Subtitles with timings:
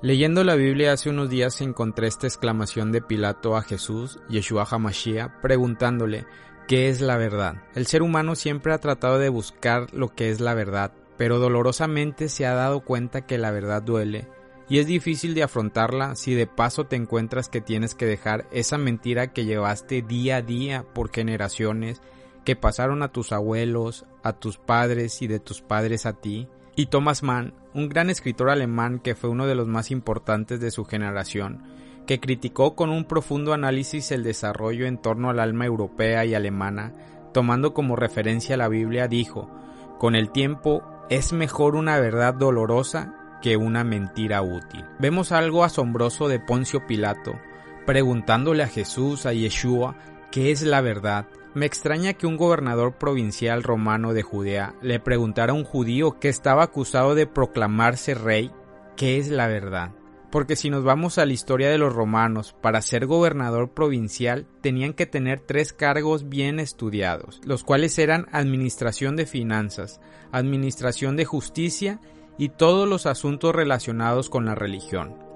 [0.00, 5.40] Leyendo la Biblia hace unos días encontré esta exclamación de Pilato a Jesús, Yeshua HaMashiach,
[5.42, 6.24] preguntándole,
[6.68, 7.64] ¿qué es la verdad?
[7.74, 12.28] El ser humano siempre ha tratado de buscar lo que es la verdad, pero dolorosamente
[12.28, 14.28] se ha dado cuenta que la verdad duele,
[14.68, 18.78] y es difícil de afrontarla si de paso te encuentras que tienes que dejar esa
[18.78, 22.02] mentira que llevaste día a día por generaciones,
[22.44, 26.46] que pasaron a tus abuelos, a tus padres y de tus padres a ti,
[26.78, 30.70] y Thomas Mann, un gran escritor alemán que fue uno de los más importantes de
[30.70, 31.64] su generación,
[32.06, 36.94] que criticó con un profundo análisis el desarrollo en torno al alma europea y alemana,
[37.34, 39.50] tomando como referencia la Biblia, dijo,
[39.98, 44.84] con el tiempo es mejor una verdad dolorosa que una mentira útil.
[45.00, 47.40] Vemos algo asombroso de Poncio Pilato,
[47.86, 49.96] preguntándole a Jesús, a Yeshua,
[50.30, 55.52] qué es la verdad, me extraña que un gobernador provincial romano de Judea le preguntara
[55.52, 58.50] a un judío que estaba acusado de proclamarse rey
[58.96, 59.92] qué es la verdad.
[60.30, 64.92] Porque si nos vamos a la historia de los romanos, para ser gobernador provincial tenían
[64.92, 70.00] que tener tres cargos bien estudiados, los cuales eran administración de finanzas,
[70.32, 72.00] administración de justicia
[72.36, 75.27] y todos los asuntos relacionados con la religión.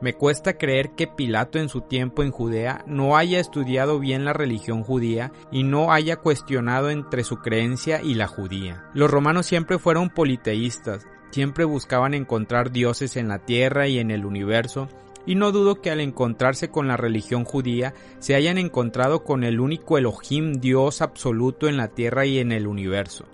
[0.00, 4.32] Me cuesta creer que Pilato en su tiempo en Judea no haya estudiado bien la
[4.32, 8.84] religión judía y no haya cuestionado entre su creencia y la judía.
[8.94, 14.24] Los romanos siempre fueron politeístas, siempre buscaban encontrar dioses en la tierra y en el
[14.24, 14.88] universo,
[15.26, 19.60] y no dudo que al encontrarse con la religión judía se hayan encontrado con el
[19.60, 23.26] único Elohim Dios absoluto en la tierra y en el universo.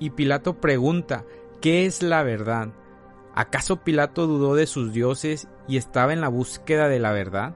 [0.00, 1.24] Y Pilato pregunta,
[1.60, 2.70] ¿qué es la verdad?
[3.38, 7.54] ¿Acaso Pilato dudó de sus dioses y estaba en la búsqueda de la verdad?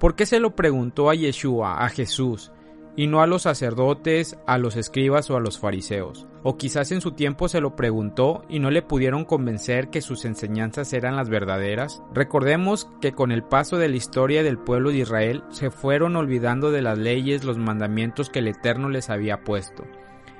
[0.00, 2.50] ¿Por qué se lo preguntó a Yeshua, a Jesús,
[2.96, 6.26] y no a los sacerdotes, a los escribas o a los fariseos?
[6.42, 10.24] O quizás en su tiempo se lo preguntó y no le pudieron convencer que sus
[10.24, 12.02] enseñanzas eran las verdaderas.
[12.12, 16.72] Recordemos que con el paso de la historia del pueblo de Israel se fueron olvidando
[16.72, 19.84] de las leyes, los mandamientos que el Eterno les había puesto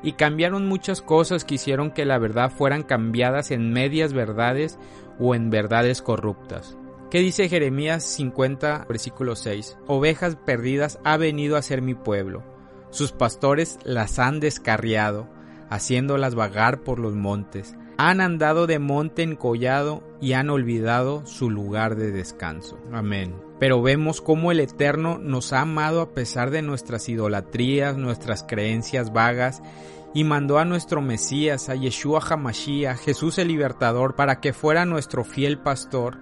[0.03, 4.79] y cambiaron muchas cosas que hicieron que la verdad fueran cambiadas en medias verdades
[5.19, 6.77] o en verdades corruptas.
[7.11, 9.79] ¿Qué dice Jeremías 50, versículo 6?
[9.87, 12.43] Ovejas perdidas ha venido a ser mi pueblo.
[12.91, 15.29] Sus pastores las han descarriado,
[15.71, 17.77] haciéndolas vagar por los montes.
[17.97, 22.79] Han andado de monte en collado y han olvidado su lugar de descanso.
[22.93, 23.46] Amén.
[23.59, 29.13] Pero vemos cómo el Eterno nos ha amado a pesar de nuestras idolatrías, nuestras creencias
[29.13, 29.63] vagas
[30.17, 35.25] y mandó a nuestro Mesías, a Yeshua Hamashiach, Jesús el Libertador, para que fuera nuestro
[35.25, 36.19] fiel pastor.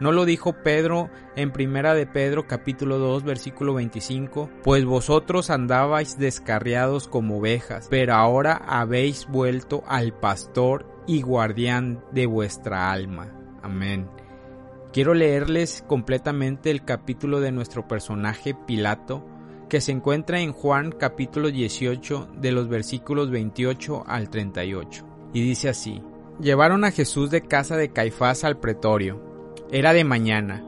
[0.00, 4.50] ¿No lo dijo Pedro en Primera de Pedro capítulo 2 versículo 25?
[4.62, 12.26] Pues vosotros andabais descarriados como ovejas, pero ahora habéis vuelto al pastor y guardián de
[12.26, 13.32] vuestra alma.
[13.62, 14.10] Amén.
[14.96, 19.22] Quiero leerles completamente el capítulo de nuestro personaje Pilato,
[19.68, 25.04] que se encuentra en Juan capítulo 18 de los versículos 28 al 38.
[25.34, 26.02] Y dice así,
[26.40, 29.22] Llevaron a Jesús de casa de Caifás al pretorio.
[29.70, 30.64] Era de mañana,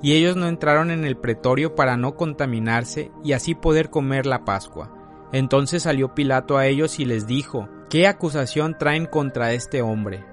[0.00, 4.44] y ellos no entraron en el pretorio para no contaminarse y así poder comer la
[4.44, 5.28] Pascua.
[5.32, 10.24] Entonces salió Pilato a ellos y les dijo, ¿qué acusación traen contra este hombre?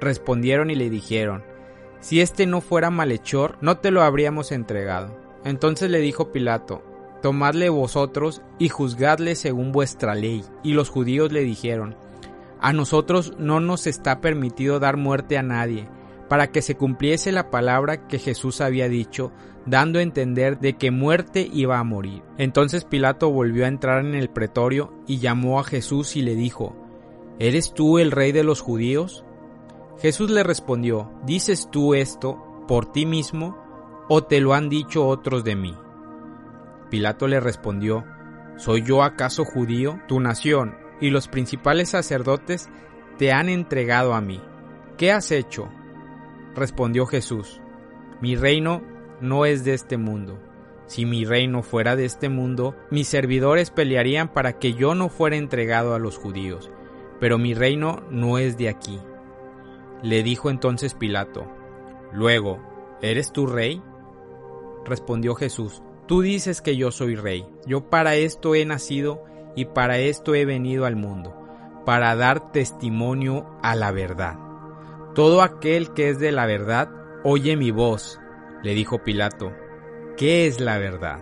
[0.00, 1.44] Respondieron y le dijeron,
[2.00, 5.16] si este no fuera malhechor, no te lo habríamos entregado.
[5.44, 6.82] Entonces le dijo Pilato,
[7.22, 10.44] Tomadle vosotros y juzgadle según vuestra ley.
[10.62, 11.96] Y los judíos le dijeron,
[12.60, 15.88] A nosotros no nos está permitido dar muerte a nadie,
[16.28, 19.32] para que se cumpliese la palabra que Jesús había dicho,
[19.66, 22.22] dando a entender de que muerte iba a morir.
[22.38, 26.74] Entonces Pilato volvió a entrar en el pretorio y llamó a Jesús y le dijo,
[27.38, 29.24] ¿Eres tú el rey de los judíos?
[30.00, 33.58] Jesús le respondió, ¿dices tú esto por ti mismo
[34.08, 35.76] o te lo han dicho otros de mí?
[36.88, 38.06] Pilato le respondió,
[38.56, 40.00] ¿Soy yo acaso judío?
[40.08, 42.70] Tu nación y los principales sacerdotes
[43.18, 44.40] te han entregado a mí.
[44.96, 45.68] ¿Qué has hecho?
[46.54, 47.60] Respondió Jesús,
[48.22, 48.82] Mi reino
[49.20, 50.38] no es de este mundo.
[50.86, 55.36] Si mi reino fuera de este mundo, mis servidores pelearían para que yo no fuera
[55.36, 56.70] entregado a los judíos,
[57.20, 58.98] pero mi reino no es de aquí.
[60.02, 61.46] Le dijo entonces Pilato,
[62.12, 62.60] Luego,
[63.02, 63.82] ¿eres tú rey?
[64.84, 67.46] Respondió Jesús, Tú dices que yo soy rey.
[67.66, 69.22] Yo para esto he nacido
[69.54, 71.36] y para esto he venido al mundo,
[71.86, 74.36] para dar testimonio a la verdad.
[75.14, 76.90] Todo aquel que es de la verdad,
[77.22, 78.18] oye mi voz,
[78.64, 79.52] le dijo Pilato.
[80.16, 81.20] ¿Qué es la verdad?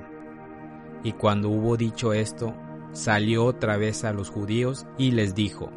[1.03, 2.55] Y cuando hubo dicho esto,
[2.93, 5.71] salió otra vez a los judíos y les dijo,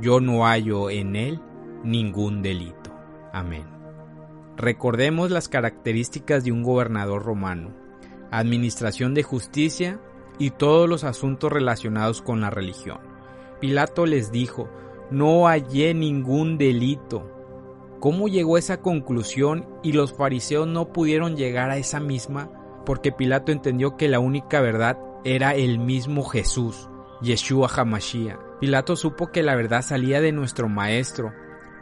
[0.00, 1.40] Yo no hallo en él
[1.84, 2.94] ningún delito.
[3.32, 3.66] Amén.
[4.56, 7.74] Recordemos las características de un gobernador romano,
[8.30, 10.00] administración de justicia
[10.38, 12.98] y todos los asuntos relacionados con la religión.
[13.60, 14.68] Pilato les dijo,
[15.10, 17.34] no hallé ningún delito.
[18.00, 22.50] ¿Cómo llegó a esa conclusión y los fariseos no pudieron llegar a esa misma?
[22.84, 26.88] Porque Pilato entendió que la única verdad era el mismo Jesús,
[27.22, 28.38] Yeshua HaMashiach.
[28.60, 31.32] Pilato supo que la verdad salía de nuestro Maestro,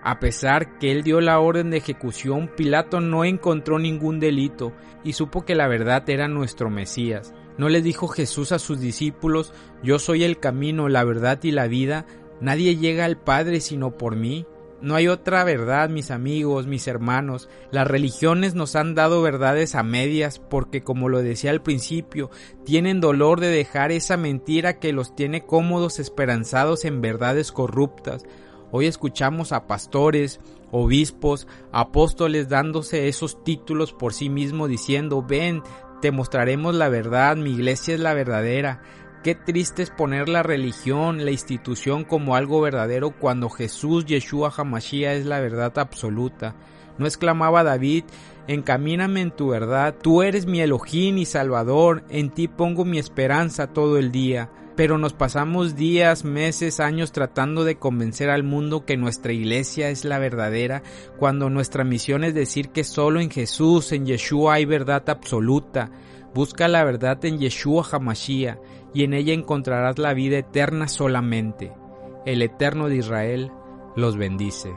[0.07, 4.73] a pesar que él dio la orden de ejecución, Pilato no encontró ningún delito
[5.03, 7.35] y supo que la verdad era nuestro Mesías.
[7.59, 11.67] ¿No le dijo Jesús a sus discípulos, Yo soy el camino, la verdad y la
[11.67, 12.07] vida?
[12.41, 14.47] Nadie llega al Padre sino por mí.
[14.81, 17.49] No hay otra verdad, mis amigos, mis hermanos.
[17.73, 22.31] Las religiones nos han dado verdades a medias porque, como lo decía al principio,
[22.65, 28.25] tienen dolor de dejar esa mentira que los tiene cómodos esperanzados en verdades corruptas.
[28.73, 30.41] Hoy escuchamos a pastores,
[30.73, 35.63] obispos, apóstoles dándose esos títulos por sí mismos diciendo, ven,
[36.03, 38.83] te mostraremos la verdad, mi iglesia es la verdadera.
[39.23, 45.17] Qué triste es poner la religión, la institución como algo verdadero cuando Jesús Yeshua Hamashiach
[45.17, 46.55] es la verdad absoluta.
[46.99, 48.05] No exclamaba David,
[48.47, 53.69] encamíname en tu verdad, tú eres mi Elohim y Salvador, en ti pongo mi esperanza
[53.69, 58.99] todo el día pero nos pasamos días, meses, años tratando de convencer al mundo que
[58.99, 60.83] nuestra iglesia es la verdadera,
[61.19, 65.91] cuando nuestra misión es decir que solo en Jesús, en Yeshua hay verdad absoluta.
[66.35, 68.59] Busca la verdad en Yeshua Hamashiach
[68.93, 71.73] y en ella encontrarás la vida eterna solamente.
[72.27, 73.53] El Eterno de Israel
[73.97, 74.75] los bendice.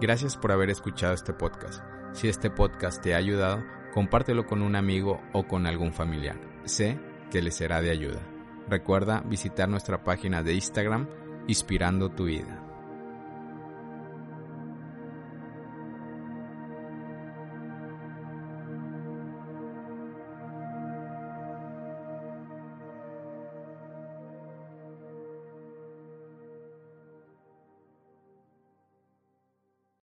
[0.00, 1.82] Gracias por haber escuchado este podcast.
[2.12, 3.62] Si este podcast te ha ayudado,
[3.94, 6.38] compártelo con un amigo o con algún familiar.
[6.64, 6.98] Sé
[7.30, 8.33] que le será de ayuda.
[8.68, 11.06] Recuerda visitar nuestra página de Instagram
[11.46, 12.63] Inspirando tu vida.